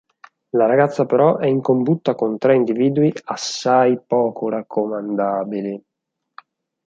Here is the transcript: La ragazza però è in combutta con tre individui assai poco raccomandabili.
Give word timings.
La 0.57 0.65
ragazza 0.65 1.05
però 1.05 1.37
è 1.37 1.45
in 1.45 1.61
combutta 1.61 2.15
con 2.15 2.39
tre 2.39 2.55
individui 2.55 3.13
assai 3.25 3.99
poco 4.03 4.49
raccomandabili. 4.49 5.79